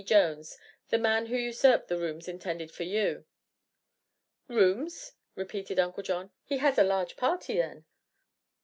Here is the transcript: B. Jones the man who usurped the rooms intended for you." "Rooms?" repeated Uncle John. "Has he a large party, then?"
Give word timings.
B. 0.01 0.05
Jones 0.05 0.57
the 0.89 0.97
man 0.97 1.27
who 1.27 1.35
usurped 1.35 1.87
the 1.87 1.95
rooms 1.99 2.27
intended 2.27 2.71
for 2.71 2.81
you." 2.81 3.25
"Rooms?" 4.47 5.11
repeated 5.35 5.77
Uncle 5.77 6.01
John. 6.01 6.31
"Has 6.49 6.75
he 6.77 6.81
a 6.81 6.85
large 6.85 7.15
party, 7.17 7.57
then?" 7.57 7.85